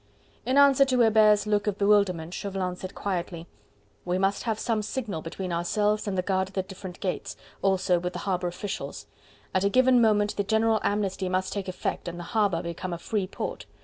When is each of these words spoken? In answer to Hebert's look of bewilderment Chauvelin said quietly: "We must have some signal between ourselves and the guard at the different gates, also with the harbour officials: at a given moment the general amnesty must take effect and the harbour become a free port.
In 0.47 0.57
answer 0.57 0.83
to 0.85 0.99
Hebert's 1.01 1.45
look 1.45 1.67
of 1.67 1.77
bewilderment 1.77 2.33
Chauvelin 2.33 2.75
said 2.75 2.95
quietly: 2.95 3.45
"We 4.03 4.17
must 4.17 4.41
have 4.45 4.57
some 4.57 4.81
signal 4.81 5.21
between 5.21 5.53
ourselves 5.53 6.07
and 6.07 6.17
the 6.17 6.23
guard 6.23 6.47
at 6.47 6.53
the 6.55 6.63
different 6.63 6.99
gates, 7.01 7.35
also 7.61 7.99
with 7.99 8.13
the 8.13 8.17
harbour 8.25 8.47
officials: 8.47 9.05
at 9.53 9.63
a 9.63 9.69
given 9.69 10.01
moment 10.01 10.37
the 10.37 10.43
general 10.43 10.79
amnesty 10.81 11.29
must 11.29 11.53
take 11.53 11.67
effect 11.67 12.07
and 12.07 12.17
the 12.17 12.23
harbour 12.33 12.63
become 12.63 12.93
a 12.93 12.97
free 12.97 13.27
port. 13.27 13.67